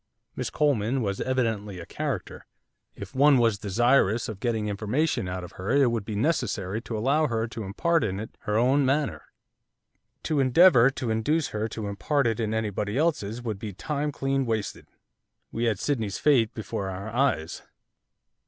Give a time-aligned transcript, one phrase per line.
[0.35, 2.47] Miss Coleman was evidently a character.
[2.95, 6.97] If one was desirous of getting information out of her it would be necessary to
[6.97, 9.25] allow her to impart it in her own manner,
[10.23, 14.43] to endeavour to induce her to impart it in anybody else's would be time clean
[14.43, 14.87] wasted.
[15.51, 17.61] We had Sydney's fate before our eyes.